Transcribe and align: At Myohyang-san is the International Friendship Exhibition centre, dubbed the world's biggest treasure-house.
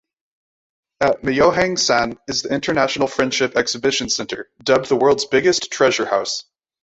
At 0.99 1.21
Myohyang-san 1.21 2.17
is 2.27 2.41
the 2.41 2.51
International 2.51 3.07
Friendship 3.07 3.55
Exhibition 3.55 4.09
centre, 4.09 4.49
dubbed 4.63 4.89
the 4.89 4.95
world's 4.95 5.25
biggest 5.25 5.69
treasure-house. 5.71 6.45